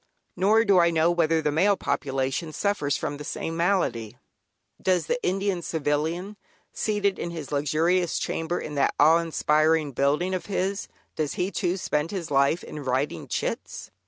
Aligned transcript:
Nor 0.35 0.65
do 0.65 0.79
I 0.79 0.89
know 0.89 1.11
whether 1.11 1.43
the 1.43 1.51
male 1.51 1.77
population 1.77 2.51
suffers 2.53 2.97
from 2.97 3.17
the 3.17 3.23
same 3.23 3.55
malady. 3.55 4.17
Does 4.81 5.05
the 5.05 5.23
Indian 5.23 5.61
Civilian, 5.61 6.37
seated 6.73 7.19
in 7.19 7.29
his 7.29 7.51
luxurious 7.51 8.17
chamber 8.17 8.59
in 8.59 8.73
that 8.73 8.95
awe 8.99 9.19
inspiring 9.19 9.91
building 9.91 10.33
of 10.33 10.47
his, 10.47 10.87
does 11.15 11.35
he 11.35 11.51
too 11.51 11.77
spend 11.77 12.09
his 12.09 12.31
life 12.31 12.63
in 12.63 12.83
writing 12.83 13.27
"chits"? 13.27 13.91